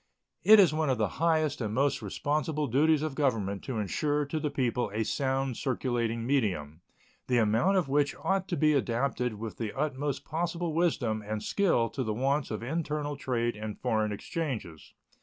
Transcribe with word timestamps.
It 0.43 0.59
is 0.59 0.73
one 0.73 0.89
of 0.89 0.97
the 0.97 1.07
highest 1.21 1.61
and 1.61 1.75
most 1.75 2.01
responsible 2.01 2.65
duties 2.65 3.03
of 3.03 3.13
Government 3.13 3.63
to 3.65 3.77
insure 3.77 4.25
to 4.25 4.39
the 4.39 4.49
people 4.49 4.89
a 4.91 5.03
sound 5.03 5.57
circulating 5.57 6.25
medium, 6.25 6.81
the 7.27 7.37
amount 7.37 7.77
of 7.77 7.87
which 7.87 8.15
ought 8.15 8.47
to 8.47 8.57
be 8.57 8.73
adapted 8.73 9.35
with 9.35 9.59
the 9.59 9.77
utmost 9.77 10.25
possible 10.25 10.73
wisdom 10.73 11.21
and 11.23 11.43
skill 11.43 11.87
to 11.89 12.03
the 12.03 12.15
wants 12.15 12.49
of 12.49 12.63
internal 12.63 13.15
trade 13.15 13.55
and 13.55 13.77
foreign 13.79 14.11
exchanges. 14.11 14.95